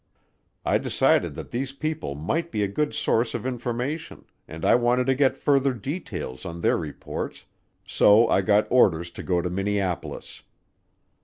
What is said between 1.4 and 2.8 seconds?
these people might be a